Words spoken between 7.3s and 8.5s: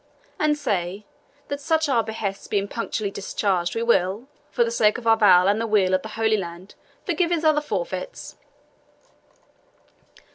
other forfeits."